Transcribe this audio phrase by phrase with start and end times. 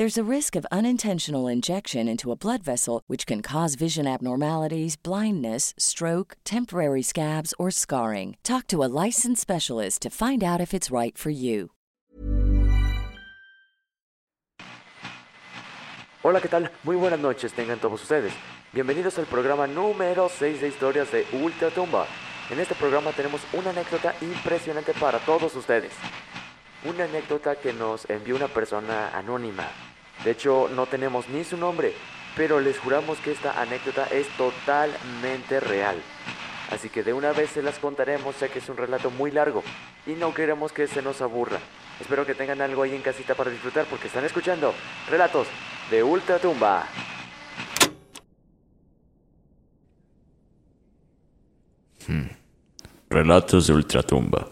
[0.00, 4.96] There's a risk of unintentional injection into a blood vessel, which can cause vision abnormalities,
[4.96, 8.38] blindness, stroke, temporary scabs, or scarring.
[8.42, 11.72] Talk to a licensed specialist to find out if it's right for you.
[16.22, 16.70] Hola, ¿qué tal?
[16.82, 18.32] Muy buenas noches tengan todos ustedes.
[18.72, 22.06] Bienvenidos al programa número 6 de historias de Ultratumba.
[22.48, 25.92] En este programa tenemos una anécdota impresionante para todos ustedes.
[26.86, 29.68] Una anécdota que nos envió una persona anónima.
[30.24, 31.94] De hecho, no tenemos ni su nombre,
[32.36, 35.96] pero les juramos que esta anécdota es totalmente real.
[36.70, 39.62] Así que de una vez se las contaremos, ya que es un relato muy largo
[40.06, 41.58] y no queremos que se nos aburra.
[42.00, 44.72] Espero que tengan algo ahí en casita para disfrutar porque están escuchando
[45.08, 45.48] relatos
[45.90, 46.86] de Ultratumba.
[53.08, 54.48] Relatos de Ultratumba.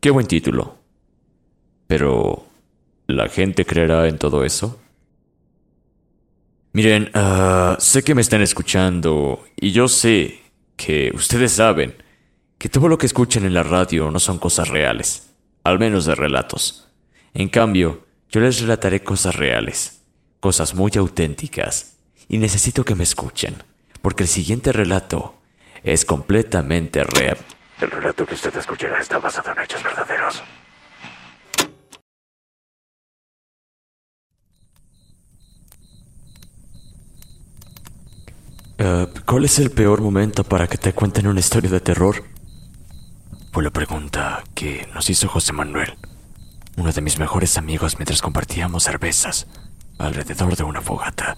[0.00, 0.76] Qué buen título.
[1.86, 2.47] Pero,
[3.08, 4.78] ¿la gente creerá en todo eso?
[6.72, 10.42] Miren, ah, sé que me están escuchando y yo sé
[10.76, 11.96] que ustedes saben
[12.58, 15.34] que todo lo que escuchan en la radio no son cosas reales,
[15.64, 16.88] al menos de relatos.
[17.32, 20.02] En cambio, yo les relataré cosas reales,
[20.40, 21.96] cosas muy auténticas,
[22.28, 23.56] y necesito que me escuchen,
[24.02, 25.40] porque el siguiente relato
[25.82, 27.38] es completamente real.
[27.80, 30.42] El relato que usted escuchará está basado en hechos verdaderos.
[38.80, 42.22] Eh, ¿Cuál es el peor momento para que te cuenten una historia de terror?
[43.50, 45.94] Fue la pregunta que nos hizo José Manuel,
[46.76, 49.48] uno de mis mejores amigos mientras compartíamos cervezas
[49.98, 51.36] alrededor de una fogata.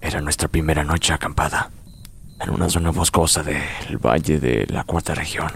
[0.00, 1.72] Era nuestra primera noche acampada
[2.38, 5.50] en una zona boscosa del valle de la cuarta región,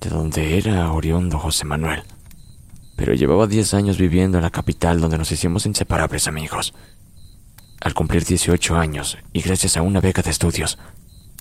[0.00, 2.02] de donde era oriundo José Manuel,
[2.96, 6.74] pero llevaba 10 años viviendo en la capital donde nos hicimos inseparables amigos.
[7.82, 10.78] Al cumplir 18 años y gracias a una beca de estudios,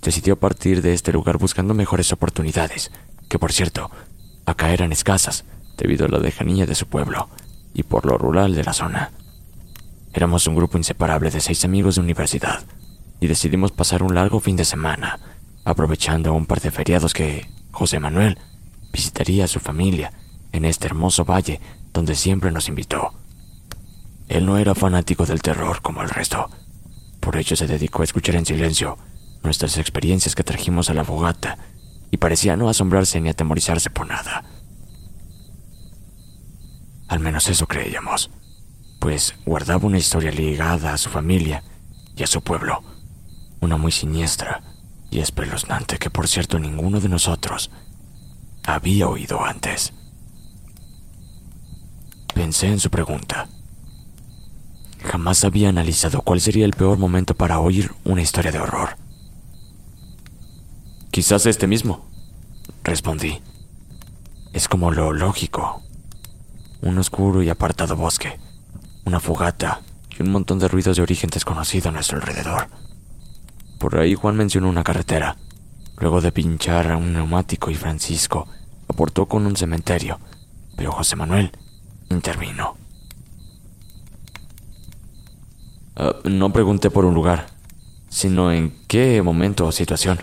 [0.01, 2.91] decidió partir de este lugar buscando mejores oportunidades,
[3.29, 3.91] que por cierto,
[4.47, 5.45] acá eran escasas
[5.77, 7.29] debido a la lejanía de su pueblo
[7.75, 9.11] y por lo rural de la zona.
[10.13, 12.63] Éramos un grupo inseparable de seis amigos de universidad
[13.19, 15.19] y decidimos pasar un largo fin de semana,
[15.63, 18.39] aprovechando un par de feriados que José Manuel
[18.91, 20.11] visitaría a su familia
[20.53, 21.61] en este hermoso valle
[21.93, 23.13] donde siempre nos invitó.
[24.31, 26.49] Él no era fanático del terror como el resto,
[27.19, 28.97] por ello se dedicó a escuchar en silencio
[29.43, 31.57] nuestras experiencias que trajimos a la fogata
[32.11, 34.45] y parecía no asombrarse ni atemorizarse por nada.
[37.09, 38.29] Al menos eso creíamos,
[39.01, 41.61] pues guardaba una historia ligada a su familia
[42.15, 42.83] y a su pueblo,
[43.59, 44.63] una muy siniestra
[45.09, 47.69] y espeluznante que por cierto ninguno de nosotros
[48.63, 49.91] había oído antes.
[52.33, 53.49] Pensé en su pregunta.
[55.03, 58.97] Jamás había analizado cuál sería el peor momento para oír una historia de horror.
[61.09, 62.05] Quizás este mismo,
[62.83, 63.41] respondí.
[64.53, 65.81] Es como lo lógico.
[66.81, 68.39] Un oscuro y apartado bosque,
[69.05, 69.81] una fogata
[70.17, 72.67] y un montón de ruidos de origen desconocido a nuestro alrededor.
[73.79, 75.37] Por ahí Juan mencionó una carretera.
[75.97, 78.47] Luego de pinchar a un neumático y Francisco
[78.87, 80.19] aportó con un cementerio,
[80.75, 81.51] pero José Manuel
[82.09, 82.80] intervino.
[85.95, 87.47] Ah, no pregunté por un lugar,
[88.09, 90.19] sino en qué momento o situación,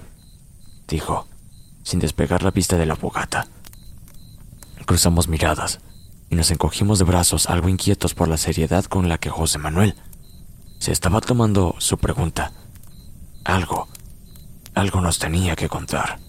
[0.87, 1.27] dijo,
[1.83, 3.49] sin despegar la vista de la fogata.
[4.87, 5.81] Cruzamos miradas
[6.31, 9.95] y nos encogimos de brazos algo inquietos por la seriedad con la que José Manuel
[10.79, 12.53] se estaba tomando su pregunta.
[13.45, 13.89] Algo,
[14.75, 16.21] algo nos tenía que contar.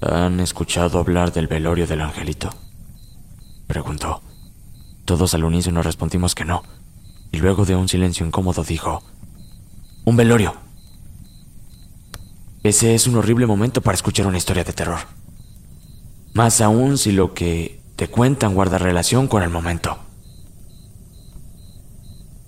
[0.00, 2.50] ¿Han escuchado hablar del velorio del angelito?
[3.66, 4.20] Preguntó.
[5.04, 6.62] Todos al unísono respondimos que no,
[7.34, 9.02] y luego de un silencio incómodo dijo,
[10.04, 10.54] Un velorio.
[12.62, 15.00] Ese es un horrible momento para escuchar una historia de terror.
[16.32, 19.98] Más aún si lo que te cuentan guarda relación con el momento.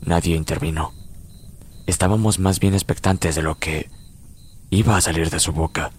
[0.02, 0.92] Nadie intervino.
[1.86, 3.90] Estábamos más bien expectantes de lo que
[4.70, 5.90] iba a salir de su boca.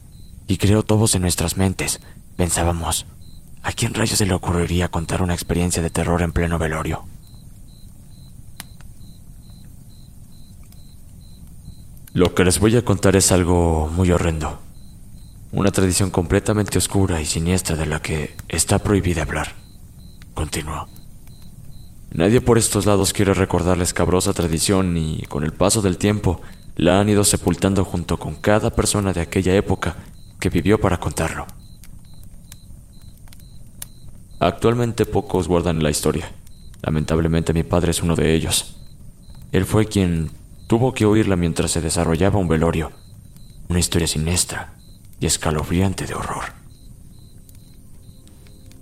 [0.47, 1.99] Y creo todos en nuestras mentes
[2.37, 3.05] pensábamos,
[3.63, 7.03] ¿a quién rayos se le ocurriría contar una experiencia de terror en pleno velorio?
[12.17, 14.57] Lo que les voy a contar es algo muy horrendo.
[15.51, 19.53] Una tradición completamente oscura y siniestra de la que está prohibida hablar.
[20.33, 20.87] Continuó.
[22.09, 26.41] Nadie por estos lados quiere recordar la escabrosa tradición y, con el paso del tiempo,
[26.75, 29.95] la han ido sepultando junto con cada persona de aquella época
[30.39, 31.45] que vivió para contarlo.
[34.39, 36.31] Actualmente pocos guardan la historia.
[36.81, 38.75] Lamentablemente mi padre es uno de ellos.
[39.51, 40.31] Él fue quien
[40.67, 42.91] tuvo que oírla mientras se desarrollaba un velorio.
[43.69, 44.73] Una historia siniestra
[45.19, 46.43] y escalofriante de horror.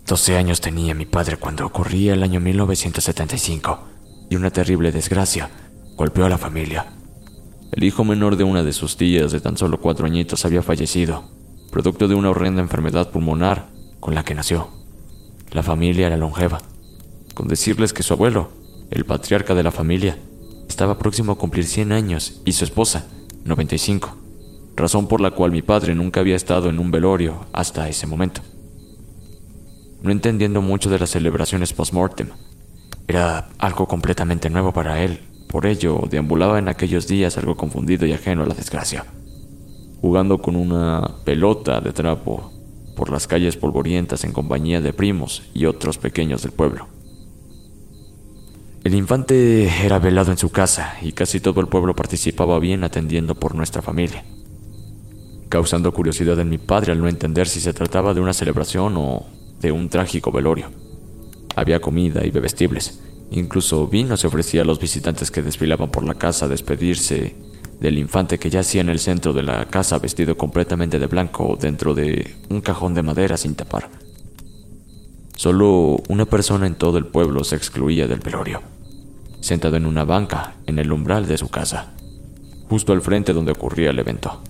[0.08, 3.80] 12 años tenía mi padre cuando ocurría el año 1975
[4.30, 5.50] y una terrible desgracia
[5.96, 6.88] golpeó a la familia.
[7.72, 11.30] El hijo menor de una de sus tías de tan solo cuatro añitos había fallecido,
[11.72, 13.68] producto de una horrenda enfermedad pulmonar
[14.00, 14.70] con la que nació.
[15.52, 16.62] La familia era longeva,
[17.34, 18.50] con decirles que su abuelo,
[18.92, 20.18] el patriarca de la familia,
[20.68, 23.08] estaba próximo a cumplir 100 años y su esposa,
[23.44, 24.18] 95,
[24.76, 28.42] razón por la cual mi padre nunca había estado en un velorio hasta ese momento
[30.06, 32.30] no entendiendo mucho de las celebraciones post-mortem.
[33.08, 38.14] Era algo completamente nuevo para él, por ello deambulaba en aquellos días algo confundido y
[38.14, 39.04] ajeno a la desgracia,
[40.02, 42.52] jugando con una pelota de trapo
[42.96, 46.95] por las calles polvorientas en compañía de primos y otros pequeños del pueblo.
[48.86, 53.34] El infante era velado en su casa y casi todo el pueblo participaba bien atendiendo
[53.34, 54.24] por nuestra familia,
[55.50, 59.26] causando curiosidad en mi padre al no entender si se trataba de una celebración o
[59.60, 60.70] de un trágico velorio.
[61.56, 63.00] Había comida y bebestibles.
[63.32, 67.36] Incluso vino se ofrecía a los visitantes que desfilaban por la casa a despedirse
[67.80, 71.96] del infante que yacía en el centro de la casa vestido completamente de blanco dentro
[71.96, 73.90] de un cajón de madera sin tapar.
[75.36, 78.62] Solo una persona en todo el pueblo se excluía del velorio,
[79.46, 81.94] sentado en una banca en el umbral de su casa,
[82.68, 84.42] justo al frente donde ocurría el evento.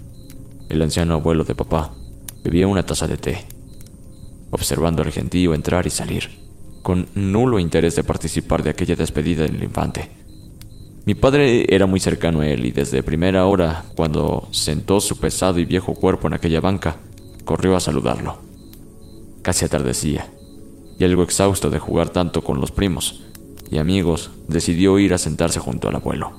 [0.69, 1.91] El anciano abuelo de papá
[2.45, 3.45] bebía una taza de té
[4.51, 6.29] observando al gentío entrar y salir,
[6.81, 10.09] con nulo interés de participar de aquella despedida del infante.
[11.05, 15.59] Mi padre era muy cercano a él y desde primera hora, cuando sentó su pesado
[15.59, 16.95] y viejo cuerpo en aquella banca,
[17.43, 18.37] corrió a saludarlo.
[19.41, 20.29] Casi atardecía,
[20.97, 23.25] y algo exhausto de jugar tanto con los primos
[23.69, 26.33] y amigos, decidió ir a sentarse junto al abuelo,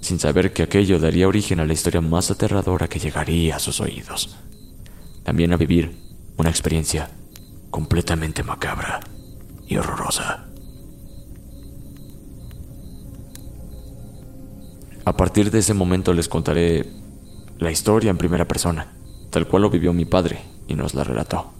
[0.00, 3.80] sin saber que aquello daría origen a la historia más aterradora que llegaría a sus
[3.80, 4.36] oídos.
[5.22, 5.92] También a vivir
[6.36, 7.10] una experiencia
[7.70, 9.00] completamente macabra
[9.66, 10.46] y horrorosa.
[15.04, 16.86] A partir de ese momento les contaré
[17.58, 18.92] la historia en primera persona,
[19.30, 21.52] tal cual lo vivió mi padre y nos la relató.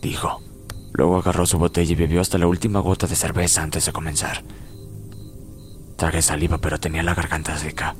[0.00, 0.40] Dijo.
[0.94, 4.44] Luego agarró su botella y bebió hasta la última gota de cerveza antes de comenzar.
[5.96, 7.96] Tragué saliva pero tenía la garganta seca.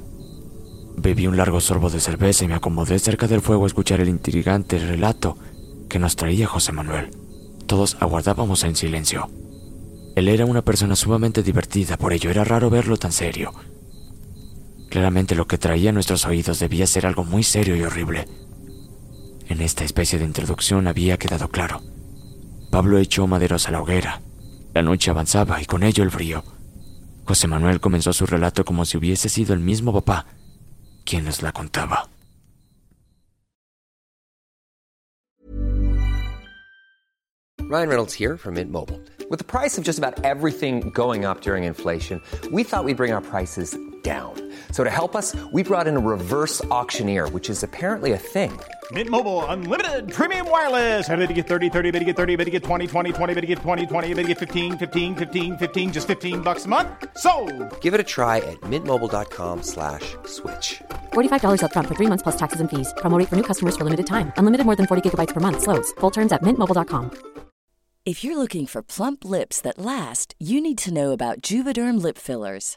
[0.96, 4.08] Bebí un largo sorbo de cerveza y me acomodé cerca del fuego a escuchar el
[4.08, 5.36] intrigante relato
[5.88, 7.10] que nos traía José Manuel.
[7.66, 9.28] Todos aguardábamos en silencio.
[10.14, 13.52] Él era una persona sumamente divertida, por ello era raro verlo tan serio.
[14.88, 18.28] Claramente lo que traía a nuestros oídos debía ser algo muy serio y horrible.
[19.48, 21.82] En esta especie de introducción había quedado claro.
[22.74, 24.20] Pablo echó maderos a la hoguera.
[24.74, 26.42] La noche avanzaba y con ello el frío.
[27.24, 30.26] José Manuel comenzó su relato como si hubiese sido el mismo papá
[31.04, 32.08] quien nos la contaba.
[37.60, 39.00] Ryan Reynolds here from Mint Mobile.
[39.30, 43.12] With the price of just about everything going up during inflation, we thought we'd bring
[43.12, 44.34] our prices down.
[44.72, 48.50] So to help us, we brought in a reverse auctioneer, which is apparently a thing.
[48.92, 51.08] Mint Mobile unlimited premium wireless.
[51.08, 53.34] Ready to get 30, 30, bit to get 30, bit to get 20, 20, 20,
[53.34, 56.66] bit to get 20, 20, bit to get 15, 15, 15, 15 just 15 bucks
[56.66, 56.90] a month.
[57.16, 57.32] So,
[57.80, 60.26] Give it a try at mintmobile.com/slash-switch.
[60.26, 60.82] slash
[61.14, 62.92] $45 up front for 3 months plus taxes and fees.
[62.98, 64.34] Promo for new customers for limited time.
[64.36, 65.92] Unlimited more than 40 gigabytes per month slows.
[66.00, 67.10] Full terms at mintmobile.com.
[68.04, 72.18] If you're looking for plump lips that last, you need to know about Juvederm lip
[72.18, 72.76] fillers.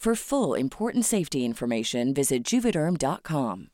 [0.00, 3.66] For full important safety information, visit juvederm.com.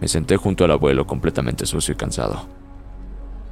[0.00, 2.48] Me senté junto al abuelo completamente sucio y cansado.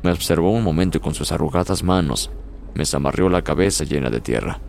[0.02, 2.30] Me observó un momento y con sus arrugadas manos
[2.75, 4.61] me zamarrió la cabeza llena de tierra,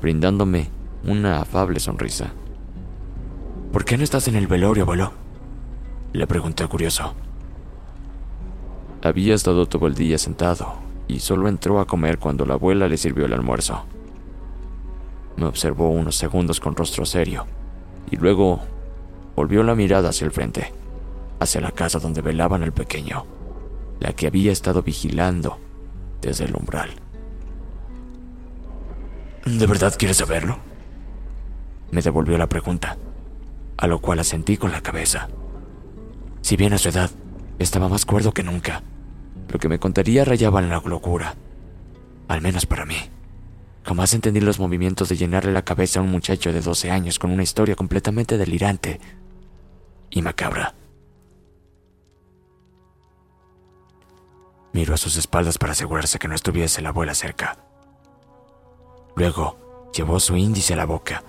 [0.00, 0.70] brindándome
[1.04, 2.32] una afable sonrisa.
[3.72, 5.12] ¿Por qué no estás en el velorio, abuelo?
[6.12, 7.14] Le pregunté curioso.
[9.02, 10.74] Había estado todo el día sentado
[11.06, 13.84] y solo entró a comer cuando la abuela le sirvió el almuerzo.
[15.36, 17.46] Me observó unos segundos con rostro serio
[18.10, 18.60] y luego
[19.36, 20.72] volvió la mirada hacia el frente,
[21.38, 23.24] hacia la casa donde velaban al pequeño,
[24.00, 25.58] la que había estado vigilando
[26.20, 26.90] desde el umbral.
[29.56, 30.58] ¿De verdad quieres saberlo?
[31.90, 32.98] Me devolvió la pregunta,
[33.78, 35.28] a lo cual asentí con la cabeza.
[36.42, 37.10] Si bien a su edad
[37.58, 38.82] estaba más cuerdo que nunca,
[39.48, 41.34] lo que me contaría rayaba en la locura,
[42.28, 42.96] al menos para mí.
[43.84, 47.30] Jamás entendí los movimientos de llenarle la cabeza a un muchacho de 12 años con
[47.30, 49.00] una historia completamente delirante
[50.10, 50.74] y macabra.
[54.74, 57.67] Miró a sus espaldas para asegurarse que no estuviese la abuela cerca.
[59.18, 61.24] Luego llevó su índice a la boca,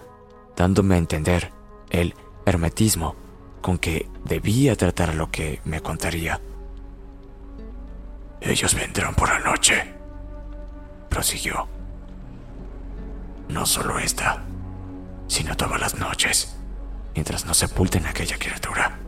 [0.55, 1.51] dándome a entender
[1.89, 2.13] el
[2.46, 3.15] hermetismo
[3.63, 6.39] con que debía tratar lo que me contaría.
[8.41, 9.91] Ellos vendrán por la noche,
[11.10, 11.67] prosiguió.
[13.48, 14.43] No solo esta,
[15.25, 16.60] sino todas las noches,
[17.15, 19.00] mientras no sepulten a aquella criatura.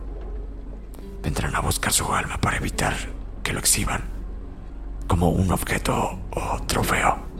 [1.22, 2.96] Vendrán a buscar su alma para evitar
[3.44, 4.02] que lo exhiban
[5.06, 7.31] como un objeto o trofeo.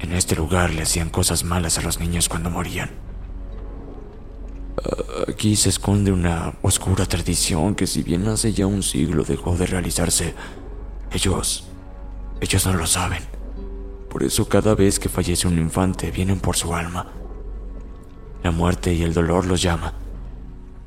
[0.00, 2.90] En este lugar le hacían cosas malas a los niños cuando morían.
[5.28, 9.66] Aquí se esconde una oscura tradición que si bien hace ya un siglo dejó de
[9.66, 10.34] realizarse,
[11.12, 11.68] ellos,
[12.40, 13.22] ellos no lo saben.
[14.08, 17.06] Por eso cada vez que fallece un infante vienen por su alma.
[18.42, 19.92] La muerte y el dolor los llama.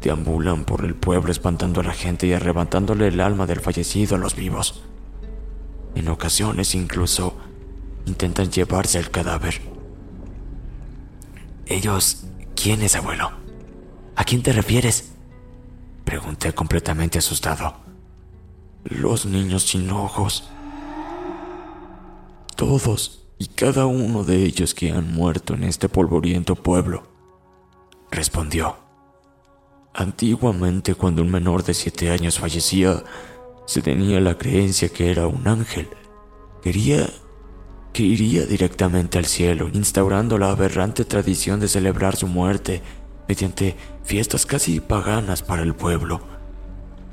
[0.02, 4.20] Deambulan por el pueblo espantando a la gente y arrebatándole el alma del fallecido a
[4.20, 4.84] los vivos.
[5.96, 7.38] En ocasiones incluso
[8.06, 9.62] intentan llevarse el cadáver.
[11.66, 13.32] Ellos, ¿quién es abuelo?
[14.16, 15.14] ¿A quién te refieres?
[16.04, 17.76] Pregunté completamente asustado.
[18.84, 20.50] Los niños sin ojos.
[22.56, 27.04] Todos y cada uno de ellos que han muerto en este polvoriento pueblo.
[28.12, 28.78] Respondió.
[29.94, 33.04] Antiguamente, cuando un menor de siete años fallecía,
[33.66, 35.88] se tenía la creencia que era un ángel.
[36.62, 37.10] Quería
[37.94, 42.82] que iría directamente al cielo, instaurando la aberrante tradición de celebrar su muerte
[43.28, 46.22] mediante fiestas casi paganas para el pueblo,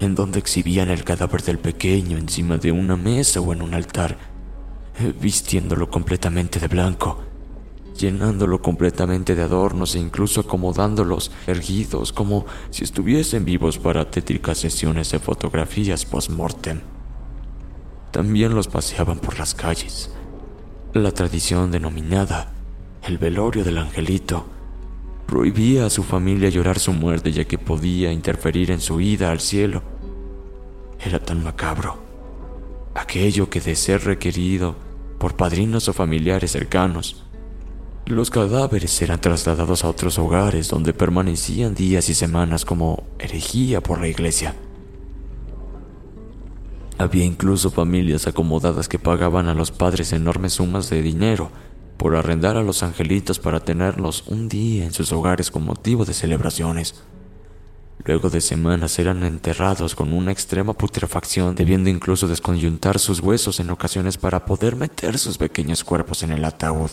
[0.01, 4.17] en donde exhibían el cadáver del pequeño encima de una mesa o en un altar,
[4.99, 7.21] eh, vistiéndolo completamente de blanco,
[7.99, 15.11] llenándolo completamente de adornos e incluso acomodándolos erguidos como si estuviesen vivos para tétricas sesiones
[15.11, 16.81] de fotografías post-mortem.
[18.11, 20.11] También los paseaban por las calles.
[20.93, 22.53] La tradición denominada
[23.07, 24.45] el velorio del angelito
[25.25, 29.39] prohibía a su familia llorar su muerte ya que podía interferir en su ida al
[29.39, 29.85] cielo.
[30.99, 31.97] Era tan macabro.
[32.97, 34.75] Aquello que de ser requerido
[35.21, 37.25] por padrinos o familiares cercanos,
[38.07, 44.01] los cadáveres eran trasladados a otros hogares donde permanecían días y semanas como herejía por
[44.01, 44.57] la iglesia.
[47.01, 51.51] Había incluso familias acomodadas que pagaban a los padres enormes sumas de dinero
[51.97, 56.13] por arrendar a los angelitos para tenerlos un día en sus hogares con motivo de
[56.13, 57.03] celebraciones.
[58.05, 63.71] Luego de semanas eran enterrados con una extrema putrefacción, debiendo incluso desconyuntar sus huesos en
[63.71, 66.91] ocasiones para poder meter sus pequeños cuerpos en el ataúd.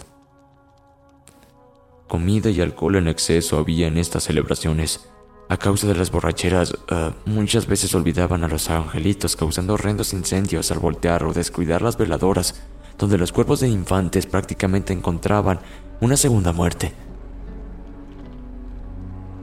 [2.08, 5.06] Comida y alcohol en exceso había en estas celebraciones.
[5.50, 10.72] A causa de las borracheras, eh, muchas veces olvidaban a los angelitos, causando horrendos incendios
[10.72, 12.62] al voltear o descuidar las veladoras,
[12.98, 15.60] donde los cuerpos de infantes prácticamente encontraban
[16.02, 16.94] una segunda muerte.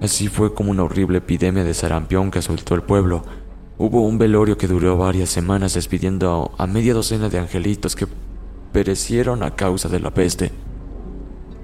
[0.02, 3.24] Así fue como una horrible epidemia de sarampión que asoltó el pueblo.
[3.78, 8.06] Hubo un velorio que duró varias semanas despidiendo a media docena de angelitos que
[8.72, 10.52] perecieron a causa de la peste.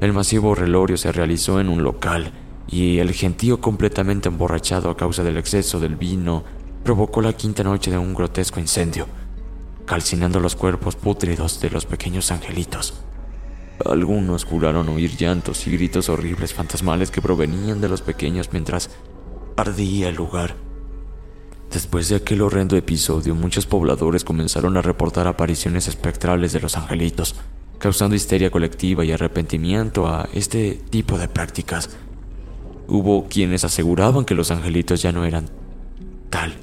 [0.00, 2.32] El masivo velorio se realizó en un local
[2.68, 6.44] y el gentío completamente emborrachado a causa del exceso del vino
[6.84, 9.06] provocó la quinta noche de un grotesco incendio,
[9.86, 12.94] calcinando los cuerpos pútridos de los pequeños angelitos.
[13.84, 18.90] Algunos juraron oír llantos y gritos horribles fantasmales que provenían de los pequeños mientras
[19.56, 20.54] ardía el lugar.
[21.72, 27.36] Después de aquel horrendo episodio, muchos pobladores comenzaron a reportar apariciones espectrales de los angelitos,
[27.78, 31.90] causando histeria colectiva y arrepentimiento a este tipo de prácticas.
[32.90, 35.48] Hubo quienes aseguraban que los angelitos ya no eran
[36.28, 36.56] tal,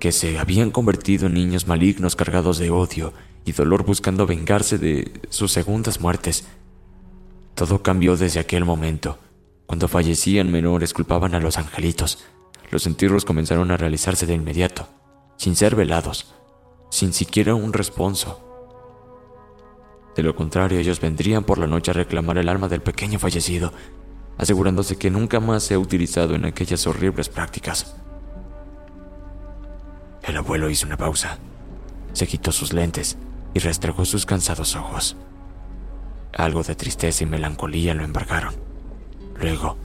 [0.00, 3.12] que se habían convertido en niños malignos cargados de odio
[3.44, 6.46] y dolor buscando vengarse de sus segundas muertes.
[7.54, 9.18] Todo cambió desde aquel momento.
[9.66, 12.24] Cuando fallecían menores culpaban a los angelitos.
[12.70, 14.88] Los entierros comenzaron a realizarse de inmediato,
[15.36, 16.32] sin ser velados,
[16.90, 18.40] sin siquiera un responso.
[20.16, 23.74] De lo contrario, ellos vendrían por la noche a reclamar el alma del pequeño fallecido,
[24.38, 27.94] asegurándose que nunca más se ha utilizado en aquellas horribles prácticas.
[30.22, 31.38] El abuelo hizo una pausa,
[32.12, 33.16] se quitó sus lentes
[33.52, 35.16] y restregó sus cansados ojos.
[36.32, 38.54] Algo de tristeza y melancolía lo embargaron.
[39.40, 39.76] Luego,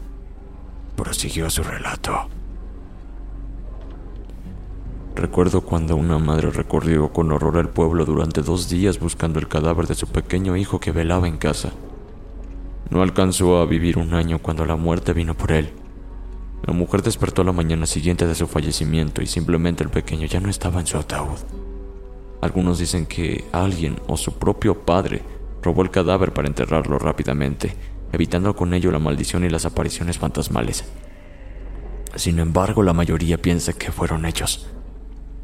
[0.95, 2.29] prosiguió su relato.
[5.15, 9.85] Recuerdo cuando una madre recorrió con horror el pueblo durante dos días buscando el cadáver
[9.85, 11.73] de su pequeño hijo que velaba en casa.
[12.89, 15.71] No alcanzó a vivir un año cuando la muerte vino por él.
[16.65, 20.49] La mujer despertó la mañana siguiente de su fallecimiento y simplemente el pequeño ya no
[20.49, 21.37] estaba en su ataúd.
[22.41, 25.21] Algunos dicen que alguien o su propio padre
[25.61, 27.75] robó el cadáver para enterrarlo rápidamente,
[28.11, 30.85] evitando con ello la maldición y las apariciones fantasmales.
[32.15, 34.67] Sin embargo, la mayoría piensa que fueron ellos,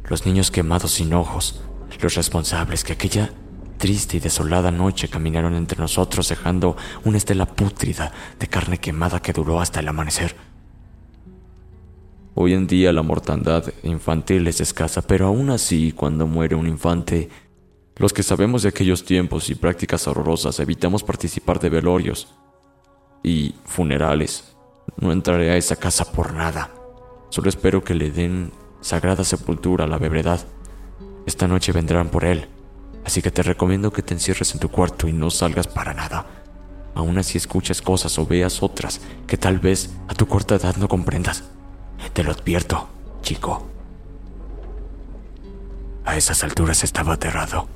[0.08, 1.62] los niños quemados sin ojos,
[2.00, 3.30] los responsables que aquella
[3.76, 9.32] triste y desolada noche caminaron entre nosotros dejando una estela pútrida de carne quemada que
[9.32, 10.34] duró hasta el amanecer.
[12.34, 17.30] Hoy en día la mortandad infantil es escasa, pero aún así, cuando muere un infante,
[17.96, 22.28] los que sabemos de aquellos tiempos y prácticas horrorosas evitamos participar de velorios
[23.22, 24.54] y funerales.
[24.98, 26.70] No entraré a esa casa por nada.
[27.30, 30.46] Solo espero que le den sagrada sepultura a la bebredad.
[31.24, 32.46] Esta noche vendrán por él,
[33.06, 36.26] así que te recomiendo que te encierres en tu cuarto y no salgas para nada.
[36.96, 40.88] Aún así escuches cosas o veas otras que tal vez a tu corta edad no
[40.88, 41.44] comprendas.
[42.12, 42.88] Te lo advierto,
[43.22, 43.68] chico.
[46.04, 47.68] A esas alturas estaba aterrado.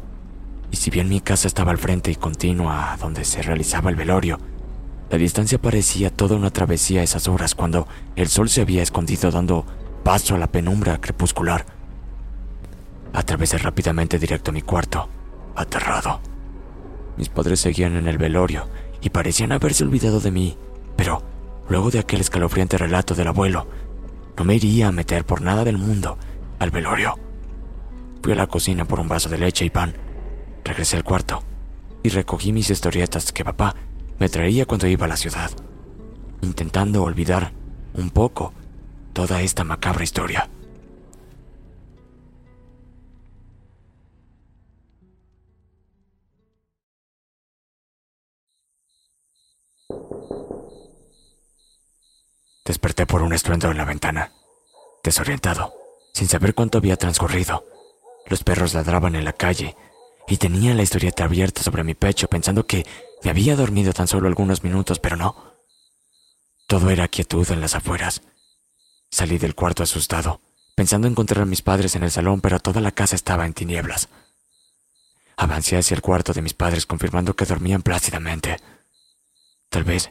[0.73, 3.97] Y si bien mi casa estaba al frente y continua a donde se realizaba el
[3.97, 4.41] velorio,
[5.11, 9.31] la distancia parecía toda una travesía a esas horas cuando el sol se había escondido
[9.31, 9.65] dando
[10.03, 11.67] paso a la penumbra crepuscular.
[13.13, 15.09] Atravesé rápidamente directo a mi cuarto,
[15.57, 16.21] aterrado.
[17.17, 18.69] Mis padres seguían en el velorio
[19.01, 20.57] y parecían haberse olvidado de mí,
[20.97, 21.23] pero
[21.69, 23.67] luego de aquel escalofriante relato del abuelo,
[24.37, 26.17] no me iría a meter por nada del mundo
[26.59, 27.19] al velorio.
[28.23, 29.95] Fui a la cocina por un vaso de leche y pan.
[30.65, 31.43] Regresé al cuarto
[32.03, 33.75] y recogí mis historietas que papá
[34.19, 35.51] me traía cuando iba a la ciudad,
[36.43, 37.53] intentando olvidar
[37.95, 38.53] un poco
[39.13, 40.49] toda esta macabra historia.
[52.71, 54.33] Desperté por un estruendo en la ventana,
[55.03, 55.75] desorientado,
[56.15, 57.65] sin saber cuánto había transcurrido.
[58.27, 59.75] Los perros ladraban en la calle
[60.29, 62.87] y tenía la historieta abierta sobre mi pecho pensando que
[63.25, 65.35] me había dormido tan solo algunos minutos, pero no.
[66.69, 68.23] Todo era quietud en las afueras.
[69.11, 70.41] Salí del cuarto asustado,
[70.77, 74.09] pensando encontrar a mis padres en el salón, pero toda la casa estaba en tinieblas.
[75.37, 78.59] Avancé hacia el cuarto de mis padres confirmando que dormían plácidamente.
[79.71, 80.11] Tal vez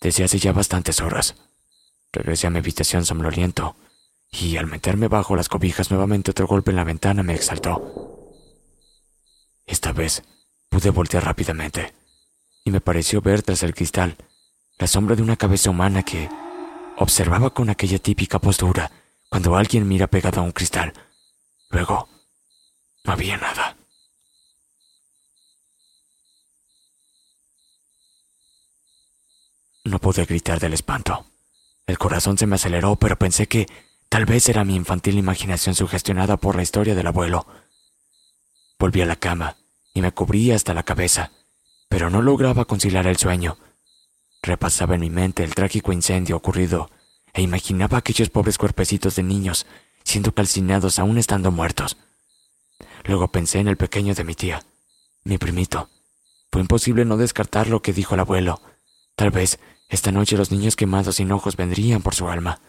[0.00, 1.34] desde hace ya bastantes horas.
[2.12, 3.76] Regresé a mi habitación somnoliento
[4.30, 8.28] y al meterme bajo las cobijas nuevamente otro golpe en la ventana me exaltó.
[9.66, 10.22] Esta vez
[10.68, 11.94] pude voltear rápidamente
[12.64, 14.16] y me pareció ver tras el cristal
[14.78, 16.28] la sombra de una cabeza humana que
[16.96, 18.90] observaba con aquella típica postura
[19.28, 20.92] cuando alguien mira pegado a un cristal.
[21.70, 22.08] Luego,
[23.04, 23.76] no había nada.
[29.84, 31.29] No pude gritar del espanto.
[31.90, 33.66] El corazón se me aceleró, pero pensé que
[34.08, 37.48] tal vez era mi infantil imaginación sugestionada por la historia del abuelo.
[38.78, 39.56] Volví a la cama
[39.92, 41.32] y me cubrí hasta la cabeza,
[41.88, 43.58] pero no lograba conciliar el sueño.
[44.40, 46.92] Repasaba en mi mente el trágico incendio ocurrido
[47.32, 49.66] e imaginaba aquellos pobres cuerpecitos de niños
[50.04, 51.96] siendo calcinados aún estando muertos.
[53.02, 54.62] Luego pensé en el pequeño de mi tía,
[55.24, 55.90] mi primito.
[56.52, 58.62] Fue imposible no descartar lo que dijo el abuelo.
[59.16, 59.58] Tal vez
[59.90, 62.60] esta noche los niños quemados sin ojos vendrían por su alma.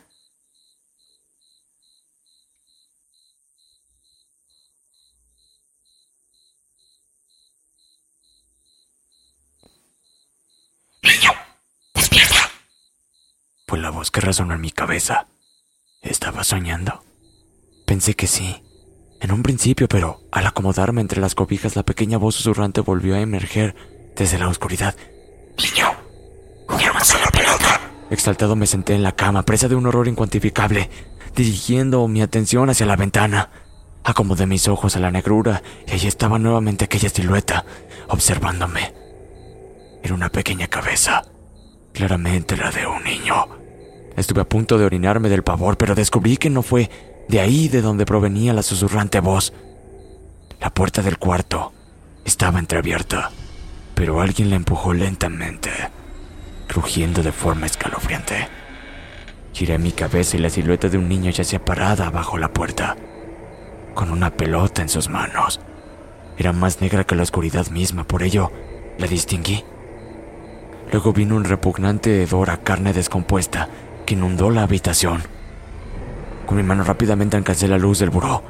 [11.03, 11.31] Niño,
[11.93, 12.49] despierta.
[13.67, 15.27] Fue la voz que resonó en mi cabeza.
[16.01, 17.03] ¿Estaba soñando?
[17.85, 18.63] Pensé que sí.
[19.21, 23.21] En un principio, pero al acomodarme entre las cobijas, la pequeña voz susurrante volvió a
[23.21, 23.75] emerger
[24.15, 24.95] desde la oscuridad.
[25.57, 25.91] Niño,
[26.71, 27.81] ¡Cógemos la pelota.
[28.09, 30.89] Exaltado me senté en la cama, presa de un horror incuantificable,
[31.35, 33.49] dirigiendo mi atención hacia la ventana.
[34.03, 37.65] Acomodé mis ojos a la negrura y allí estaba nuevamente aquella silueta,
[38.07, 38.93] observándome.
[40.01, 41.23] Era una pequeña cabeza,
[41.93, 43.47] claramente la de un niño.
[44.15, 46.89] Estuve a punto de orinarme del pavor, pero descubrí que no fue
[47.27, 49.53] de ahí de donde provenía la susurrante voz.
[50.59, 51.73] La puerta del cuarto
[52.25, 53.31] estaba entreabierta,
[53.93, 55.69] pero alguien la empujó lentamente,
[56.71, 58.47] crujiendo de forma escalofriante.
[59.51, 62.95] Giré mi cabeza y la silueta de un niño yacía parada bajo la puerta,
[63.93, 65.59] con una pelota en sus manos.
[66.37, 68.53] Era más negra que la oscuridad misma, por ello
[68.97, 69.65] la distinguí.
[70.93, 73.67] Luego vino un repugnante hedor a carne descompuesta
[74.05, 75.23] que inundó la habitación.
[76.45, 78.43] Con mi mano rápidamente alcancé la luz del buró,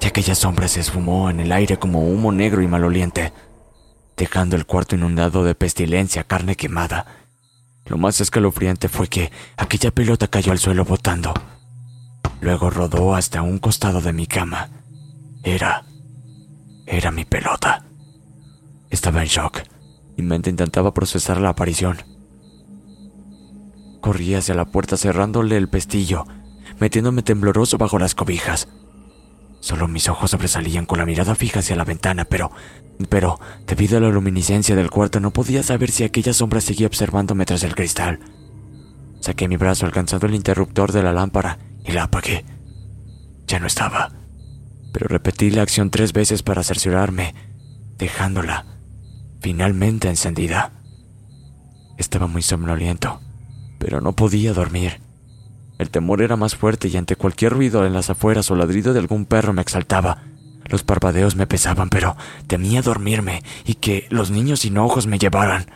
[0.00, 3.32] y aquella sombra se esfumó en el aire como humo negro y maloliente,
[4.16, 7.23] dejando el cuarto inundado de pestilencia, carne quemada.
[7.86, 11.34] Lo más escalofriante fue que aquella pelota cayó al suelo botando.
[12.40, 14.70] Luego rodó hasta un costado de mi cama.
[15.42, 15.84] Era...
[16.86, 17.84] era mi pelota.
[18.90, 19.62] Estaba en shock.
[20.16, 21.98] Mi mente intentaba procesar la aparición.
[24.00, 26.26] Corrí hacia la puerta cerrándole el pestillo,
[26.78, 28.68] metiéndome tembloroso bajo las cobijas.
[29.64, 32.50] Solo mis ojos sobresalían con la mirada fija hacia la ventana, pero,
[33.08, 37.46] pero, debido a la luminiscencia del cuarto, no podía saber si aquella sombra seguía observándome
[37.46, 38.20] tras el cristal.
[39.20, 42.44] Saqué mi brazo alcanzando el interruptor de la lámpara y la apagué.
[43.46, 44.12] Ya no estaba,
[44.92, 47.34] pero repetí la acción tres veces para cerciorarme,
[47.96, 48.66] dejándola
[49.40, 50.72] finalmente encendida.
[51.96, 53.22] Estaba muy somnoliento,
[53.78, 55.00] pero no podía dormir.
[55.78, 59.00] El temor era más fuerte y ante cualquier ruido en las afueras o ladrido de
[59.00, 60.22] algún perro me exaltaba.
[60.66, 65.66] Los parpadeos me pesaban, pero temía dormirme y que los niños sin ojos me llevaran.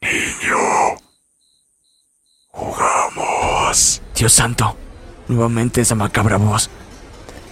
[0.00, 0.56] Niño.
[2.48, 4.02] Jugamos.
[4.16, 4.76] Dios santo.
[5.28, 6.70] Nuevamente esa macabra voz.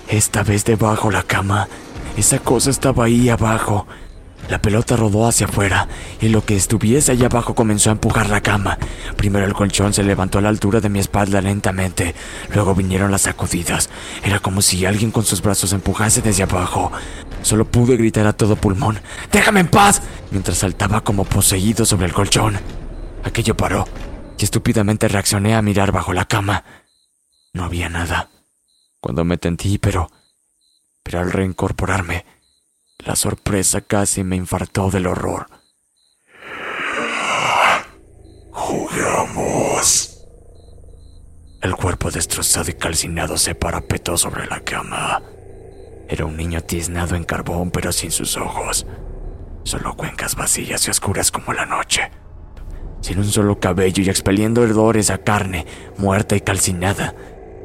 [0.08, 1.68] Esta vez debajo la cama.
[2.16, 3.86] Esa cosa estaba ahí abajo.
[4.50, 5.86] La pelota rodó hacia afuera
[6.20, 8.78] y lo que estuviese allá abajo comenzó a empujar la cama.
[9.16, 12.16] Primero el colchón se levantó a la altura de mi espalda lentamente,
[12.52, 13.90] luego vinieron las sacudidas.
[14.24, 16.90] Era como si alguien con sus brazos empujase desde abajo.
[17.42, 18.98] Solo pude gritar a todo pulmón,
[19.30, 20.02] ¡Déjame en paz!
[20.32, 22.58] mientras saltaba como poseído sobre el colchón.
[23.22, 23.86] Aquello paró
[24.36, 26.64] y estúpidamente reaccioné a mirar bajo la cama.
[27.52, 28.30] No había nada.
[29.00, 30.10] Cuando me tentí, pero...
[31.04, 32.24] pero al reincorporarme,
[33.04, 35.46] la sorpresa casi me infartó del horror.
[38.50, 40.26] Jugamos.
[41.62, 45.22] El cuerpo destrozado y calcinado se parapetó sobre la cama.
[46.08, 48.86] Era un niño tiznado en carbón, pero sin sus ojos.
[49.62, 52.10] Solo cuencas vacías y oscuras como la noche.
[53.00, 57.14] Sin un solo cabello y expeliendo hedores a carne, muerta y calcinada.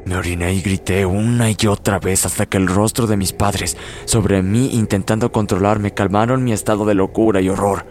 [0.06, 3.76] Me oriné y grité una y otra vez hasta que el rostro de mis padres
[4.04, 7.84] sobre mí intentando controlarme calmaron mi estado de locura y horror.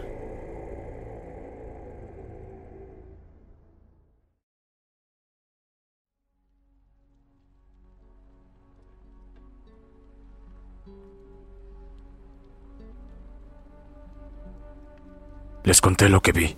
[15.64, 16.56] Les conté lo que vi,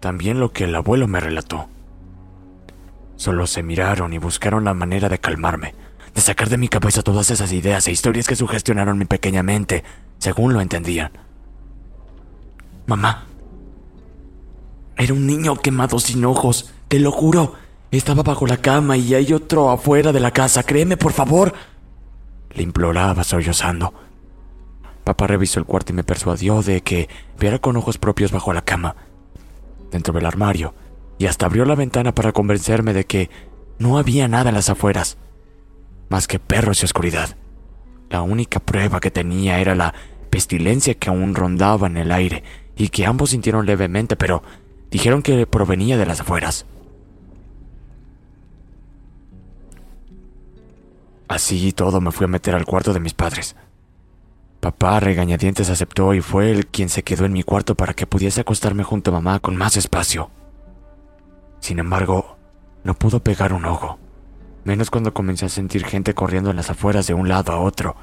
[0.00, 1.68] también lo que el abuelo me relató.
[3.18, 5.74] Solo se miraron y buscaron la manera de calmarme,
[6.14, 9.82] de sacar de mi cabeza todas esas ideas e historias que sugestionaron mi pequeña mente,
[10.18, 11.10] según lo entendían.
[12.86, 13.26] Mamá.
[14.96, 17.54] Era un niño quemado sin ojos, te lo juro.
[17.90, 21.52] Estaba bajo la cama y hay otro afuera de la casa, créeme, por favor.
[22.52, 23.92] Le imploraba sollozando.
[25.02, 28.62] Papá revisó el cuarto y me persuadió de que viera con ojos propios bajo la
[28.62, 28.94] cama,
[29.90, 30.72] dentro del armario,
[31.18, 33.30] y hasta abrió la ventana para convencerme de que
[33.78, 35.18] no había nada en las afueras,
[36.08, 37.36] más que perros y oscuridad.
[38.10, 39.94] La única prueba que tenía era la
[40.30, 42.42] pestilencia que aún rondaba en el aire
[42.76, 44.42] y que ambos sintieron levemente, pero
[44.90, 46.66] dijeron que provenía de las afueras.
[51.28, 53.54] Así todo me fui a meter al cuarto de mis padres.
[54.60, 58.40] Papá regañadientes aceptó y fue él quien se quedó en mi cuarto para que pudiese
[58.40, 60.30] acostarme junto a mamá con más espacio.
[61.60, 62.36] Sin embargo,
[62.84, 63.98] no pudo pegar un ojo,
[64.64, 67.96] menos cuando comencé a sentir gente corriendo en las afueras de un lado a otro,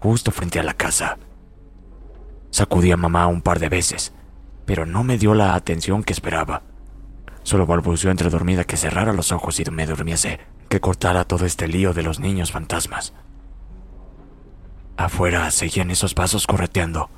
[0.00, 1.18] justo frente a la casa.
[2.50, 4.12] Sacudí a mamá un par de veces,
[4.66, 6.62] pero no me dio la atención que esperaba.
[7.42, 11.66] Solo balbuceó entre dormida que cerrara los ojos y me durmiese, que cortara todo este
[11.66, 13.14] lío de los niños fantasmas.
[14.96, 17.10] Afuera seguían esos pasos correteando.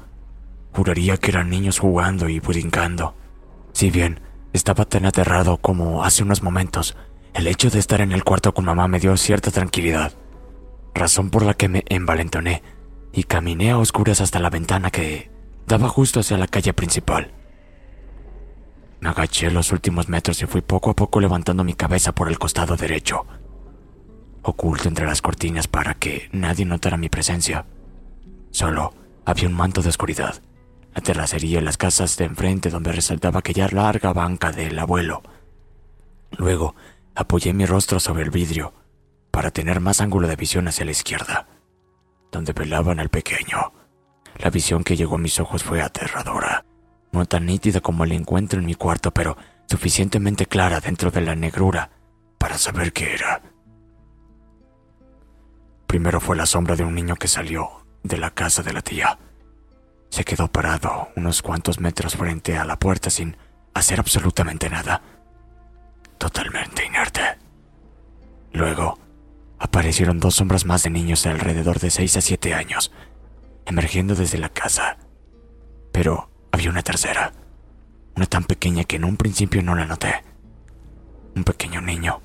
[0.73, 3.15] Juraría que eran niños jugando y brincando.
[3.73, 4.21] Si bien
[4.55, 6.97] estaba tan aterrado como hace unos momentos,
[7.35, 10.13] el hecho de estar en el cuarto con mamá me dio cierta tranquilidad,
[10.95, 12.63] razón por la que me envalentoné
[13.13, 15.29] y caminé a oscuras hasta la ventana que
[15.67, 17.33] daba justo hacia la calle principal.
[19.01, 22.39] Me agaché los últimos metros y fui poco a poco levantando mi cabeza por el
[22.39, 23.27] costado derecho,
[24.43, 27.67] oculto entre las cortinas para que nadie notara mi presencia.
[28.53, 30.41] Solo había un manto de oscuridad,
[30.95, 35.23] la terracería y las casas de enfrente donde resaltaba aquella larga banca del abuelo.
[36.39, 36.75] Luego
[37.15, 38.73] apoyé mi rostro sobre el vidrio
[39.31, 41.49] para tener más ángulo de visión hacia la izquierda,
[42.31, 43.73] donde velaban al pequeño.
[44.39, 46.65] La visión que llegó a mis ojos fue aterradora,
[47.13, 49.37] no tan nítida como el encuentro en mi cuarto, pero
[49.69, 51.91] suficientemente clara dentro de la negrura
[52.39, 53.43] para saber qué era.
[55.87, 59.19] Primero fue la sombra de un niño que salió de la casa de la tía.
[60.15, 63.37] Se quedó parado unos cuantos metros frente a la puerta sin
[63.75, 65.03] hacer absolutamente nada.
[66.19, 67.21] Totalmente inerte.
[68.53, 68.97] Luego,
[69.59, 72.93] aparecieron dos sombras más de niños de alrededor de 6 a 7 años,
[73.67, 74.99] emergiendo desde la casa.
[75.91, 77.33] Pero había una tercera,
[78.15, 80.23] una tan pequeña que en un principio no la noté.
[81.35, 82.21] Un pequeño niño,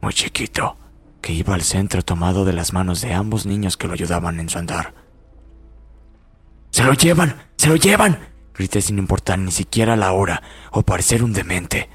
[0.00, 0.76] muy chiquito,
[1.22, 4.48] que iba al centro tomado de las manos de ambos niños que lo ayudaban en
[4.48, 5.03] su andar.
[6.74, 7.36] ¡Se lo llevan!
[7.56, 8.18] ¡Se lo llevan!
[8.52, 11.88] Grité sin importar ni siquiera la hora o parecer un demente.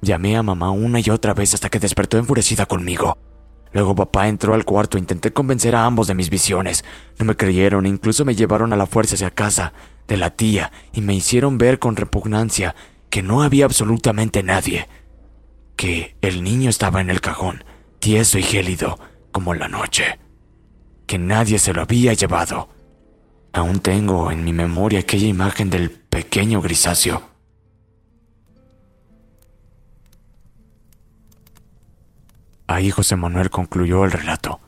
[0.00, 3.18] Llamé a mamá una y otra vez hasta que despertó enfurecida conmigo.
[3.74, 6.86] Luego papá entró al cuarto e intenté convencer a ambos de mis visiones.
[7.18, 9.74] No me creyeron e incluso me llevaron a la fuerza hacia casa
[10.08, 12.74] de la tía y me hicieron ver con repugnancia
[13.10, 14.88] que no había absolutamente nadie.
[15.76, 17.62] Que el niño estaba en el cajón
[17.98, 18.98] tieso y gélido
[19.32, 20.18] como la noche,
[21.06, 22.73] que nadie se lo había llevado.
[23.54, 27.22] Aún tengo en mi memoria aquella imagen del pequeño grisáceo.
[32.66, 34.60] Ahí José Manuel concluyó el relato,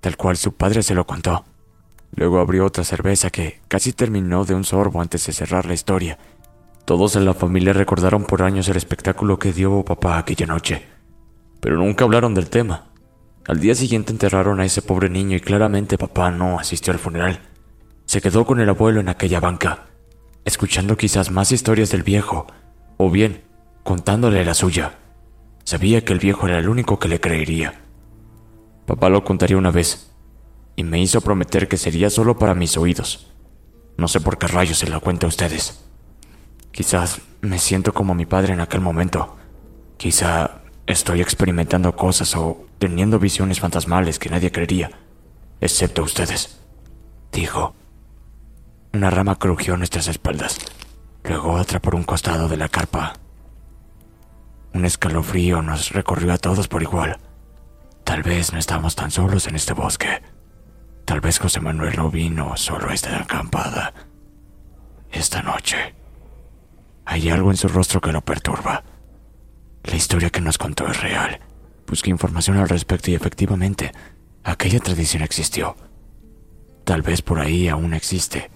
[0.00, 1.44] tal cual su padre se lo contó.
[2.14, 6.18] Luego abrió otra cerveza que casi terminó de un sorbo antes de cerrar la historia.
[6.84, 10.86] Todos en la familia recordaron por años el espectáculo que dio papá aquella noche
[11.60, 12.86] pero nunca hablaron del tema.
[13.46, 17.40] Al día siguiente enterraron a ese pobre niño y claramente papá no asistió al funeral.
[18.10, 19.86] Se quedó con el abuelo en aquella banca,
[20.44, 22.48] escuchando quizás más historias del viejo,
[22.96, 23.44] o bien
[23.84, 24.98] contándole la suya.
[25.62, 27.82] Sabía que el viejo era el único que le creería.
[28.84, 30.10] Papá lo contaría una vez,
[30.74, 33.30] y me hizo prometer que sería solo para mis oídos.
[33.96, 35.80] No sé por qué rayos se lo cuento a ustedes.
[36.72, 39.36] Quizás me siento como mi padre en aquel momento.
[39.98, 44.90] Quizá Estoy experimentando cosas o teniendo visiones fantasmales que nadie creería,
[45.60, 46.58] excepto ustedes,
[47.30, 47.76] dijo.
[48.92, 50.58] Una rama crujió nuestras espaldas,
[51.22, 53.12] luego otra por un costado de la carpa.
[54.74, 57.18] Un escalofrío nos recorrió a todos por igual.
[58.02, 60.22] Tal vez no estamos tan solos en este bosque.
[61.04, 63.94] Tal vez José Manuel no vino solo a esta acampada.
[65.12, 65.94] Esta noche.
[67.04, 68.82] Hay algo en su rostro que lo perturba.
[69.84, 71.38] La historia que nos contó es real.
[71.86, 73.92] Busqué información al respecto y efectivamente,
[74.42, 75.76] aquella tradición existió.
[76.84, 78.50] Tal vez por ahí aún existe.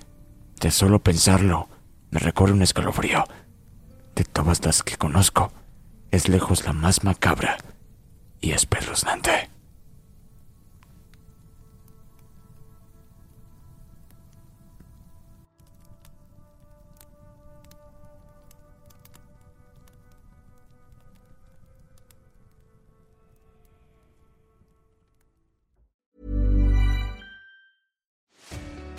[0.61, 1.69] De solo pensarlo,
[2.11, 3.25] me recorre un escalofrío.
[4.15, 5.53] De todas las que conozco,
[6.11, 7.57] es lejos la más macabra
[8.41, 9.54] y espeluznante.